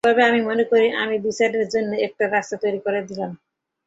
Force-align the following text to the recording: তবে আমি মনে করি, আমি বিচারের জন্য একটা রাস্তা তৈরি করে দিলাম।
তবে 0.03 0.21
আমি 0.23 0.41
মনে 0.41 0.63
করি, 0.63 0.87
আমি 1.03 1.15
বিচারের 1.19 1.65
জন্য 1.69 1.91
একটা 2.07 2.23
রাস্তা 2.27 2.55
তৈরি 2.63 2.79
করে 2.85 2.99
দিলাম। 3.09 3.31